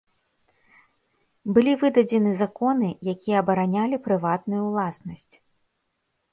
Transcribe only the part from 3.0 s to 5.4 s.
якія абаранялі прыватную ўласнасць.